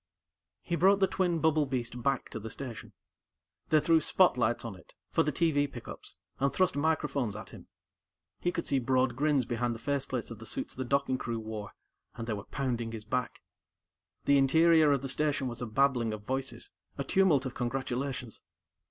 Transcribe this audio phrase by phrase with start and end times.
[0.63, 2.93] He brought the twin bubble beast back to the station.
[3.69, 7.67] They threw spotlights on it, for the TV pickups, and thrust microphones at him.
[8.39, 11.73] He could see broad grins behind the faceplates of the suits the docking crew wore,
[12.15, 13.43] and they were pounding his back.
[14.25, 18.41] The interior of the Station was a babbling of voices, a tumult of congratulations.